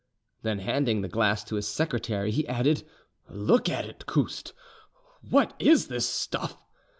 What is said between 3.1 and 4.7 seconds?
"Look at it, Couste: